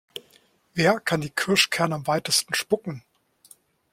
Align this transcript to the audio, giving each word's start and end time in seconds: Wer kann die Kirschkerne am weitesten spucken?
Wer 0.73 0.99
kann 0.99 1.21
die 1.21 1.29
Kirschkerne 1.29 1.93
am 1.93 2.07
weitesten 2.07 2.55
spucken? 2.55 3.03